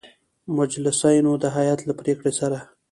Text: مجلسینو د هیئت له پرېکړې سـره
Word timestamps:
مجلسینو 0.57 1.31
د 1.43 1.45
هیئت 1.57 1.79
له 1.87 1.93
پرېکړې 1.99 2.31
سـره 2.39 2.59